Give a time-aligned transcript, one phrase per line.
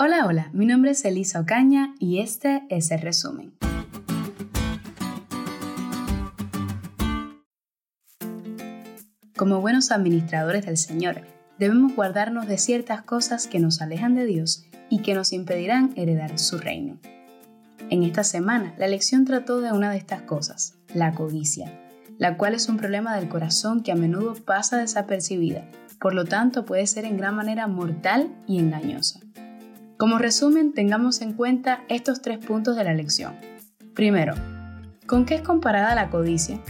[0.00, 3.52] Hola, hola, mi nombre es Elisa Ocaña y este es el resumen.
[9.36, 11.22] Como buenos administradores del Señor,
[11.58, 16.38] debemos guardarnos de ciertas cosas que nos alejan de Dios y que nos impedirán heredar
[16.38, 17.00] su reino.
[17.90, 21.76] En esta semana, la lección trató de una de estas cosas, la codicia,
[22.18, 25.64] la cual es un problema del corazón que a menudo pasa desapercibida,
[26.00, 29.18] por lo tanto puede ser en gran manera mortal y engañosa.
[29.98, 33.34] Como resumen, tengamos en cuenta estos tres puntos de la lección.
[33.94, 34.32] Primero,
[35.08, 36.60] ¿con qué es comparada la codicia?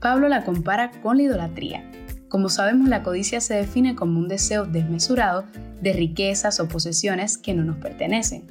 [0.00, 1.90] Pablo la compara con la idolatría.
[2.30, 5.44] Como sabemos, la codicia se define como un deseo desmesurado
[5.82, 8.46] de riquezas o posesiones que no nos pertenecen.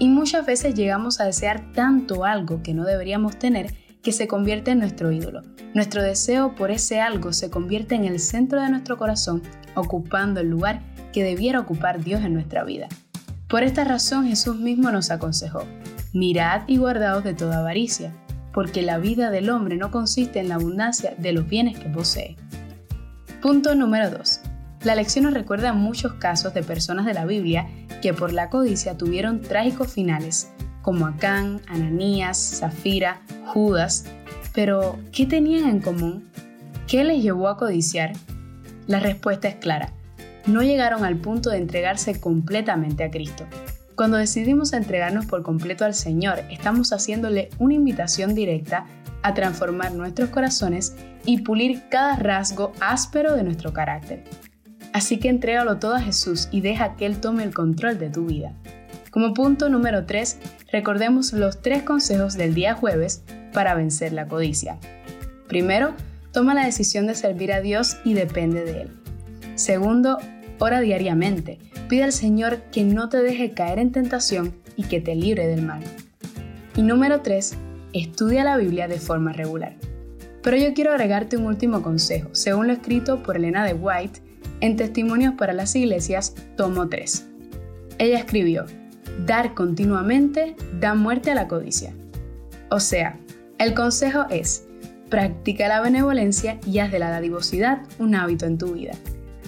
[0.00, 3.72] Y muchas veces llegamos a desear tanto algo que no deberíamos tener
[4.02, 5.42] que se convierte en nuestro ídolo.
[5.72, 9.40] Nuestro deseo por ese algo se convierte en el centro de nuestro corazón,
[9.76, 10.82] ocupando el lugar
[11.14, 12.88] que debiera ocupar Dios en nuestra vida.
[13.48, 15.64] Por esta razón Jesús mismo nos aconsejó,
[16.12, 18.12] mirad y guardaos de toda avaricia,
[18.52, 22.36] porque la vida del hombre no consiste en la abundancia de los bienes que posee.
[23.40, 24.40] Punto número 2.
[24.82, 27.68] La lección nos recuerda muchos casos de personas de la Biblia
[28.02, 30.50] que por la codicia tuvieron trágicos finales,
[30.82, 34.06] como Acán, Ananías, Zafira, Judas.
[34.52, 36.28] Pero, ¿qué tenían en común?
[36.88, 38.14] ¿Qué les llevó a codiciar?
[38.88, 39.92] La respuesta es clara
[40.46, 43.44] no llegaron al punto de entregarse completamente a Cristo.
[43.94, 48.86] Cuando decidimos entregarnos por completo al Señor, estamos haciéndole una invitación directa
[49.22, 54.24] a transformar nuestros corazones y pulir cada rasgo áspero de nuestro carácter.
[54.92, 58.26] Así que entrégalo todo a Jesús y deja que Él tome el control de tu
[58.26, 58.52] vida.
[59.10, 60.38] Como punto número 3,
[60.72, 63.22] recordemos los tres consejos del día jueves
[63.52, 64.78] para vencer la codicia.
[65.46, 65.94] Primero,
[66.32, 68.90] toma la decisión de servir a Dios y depende de Él.
[69.54, 70.18] Segundo,
[70.58, 71.58] ora diariamente.
[71.88, 75.62] Pide al Señor que no te deje caer en tentación y que te libre del
[75.62, 75.82] mal.
[76.76, 77.54] Y número 3.
[77.92, 79.76] Estudia la Biblia de forma regular.
[80.42, 84.20] Pero yo quiero agregarte un último consejo, según lo escrito por Elena de White
[84.60, 87.26] en Testimonios para las Iglesias, tomo 3.
[87.98, 88.66] Ella escribió,
[89.26, 91.94] dar continuamente da muerte a la codicia.
[92.70, 93.18] O sea,
[93.58, 94.66] el consejo es,
[95.08, 98.92] practica la benevolencia y haz de la dadivosidad un hábito en tu vida.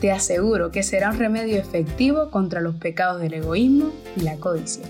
[0.00, 4.84] Te aseguro que será un remedio efectivo contra los pecados del egoísmo y la codicia.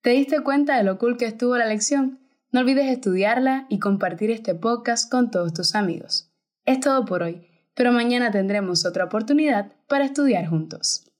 [0.00, 2.20] ¿Te diste cuenta de lo cool que estuvo la lección?
[2.52, 6.30] No olvides estudiarla y compartir este podcast con todos tus amigos.
[6.64, 11.08] Es todo por hoy, pero mañana tendremos otra oportunidad para estudiar juntos.